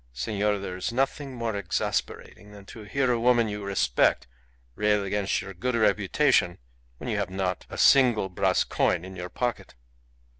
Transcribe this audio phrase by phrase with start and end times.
[0.13, 4.25] Senor, there is nothing more exasperating than to hear a woman you respect
[4.73, 6.57] rail against your good reputation
[6.97, 9.75] when you have not a single brass coin in your pocket.